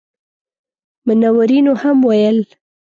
منورینو 1.05 1.73
هم 1.81 1.97
ویل. 2.07 2.37